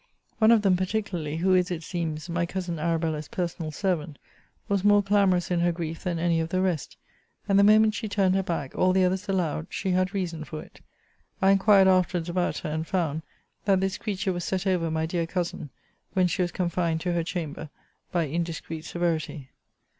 One 0.39 0.49
of 0.49 0.63
them 0.63 0.75
particularly, 0.75 1.37
who 1.37 1.53
is, 1.53 1.69
it 1.69 1.83
seems, 1.83 2.27
my 2.27 2.47
cousin 2.47 2.79
Arabella's 2.79 3.27
personal 3.27 3.69
servant, 3.69 4.17
was 4.67 4.83
more 4.83 5.03
clamorous 5.03 5.51
in 5.51 5.59
her 5.59 5.71
grief 5.71 6.03
than 6.03 6.17
any 6.17 6.39
of 6.39 6.49
the 6.49 6.59
rest; 6.59 6.97
and 7.47 7.59
the 7.59 7.63
moment 7.63 7.93
she 7.93 8.09
turned 8.09 8.33
her 8.33 8.41
back, 8.41 8.73
all 8.75 8.93
the 8.93 9.05
others 9.05 9.29
allowed 9.29 9.67
she 9.69 9.91
had 9.91 10.11
reason 10.15 10.43
for 10.43 10.63
it. 10.63 10.81
I 11.39 11.51
inquired 11.51 11.87
afterwards 11.87 12.29
about 12.29 12.57
her, 12.65 12.71
and 12.71 12.87
found, 12.87 13.21
that 13.65 13.79
this 13.79 13.99
creature 13.99 14.33
was 14.33 14.43
set 14.43 14.65
over 14.65 14.89
my 14.89 15.05
dear 15.05 15.27
cousin, 15.27 15.69
when 16.13 16.25
she 16.25 16.41
was 16.41 16.51
confined 16.51 16.99
to 17.01 17.13
her 17.13 17.23
chamber 17.23 17.69
by 18.11 18.23
indiscreet 18.27 18.85
severity. 18.85 19.51